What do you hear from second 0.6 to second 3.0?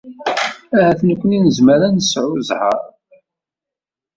Ahat nekkni nezmer ad nesɛu zzheṛ.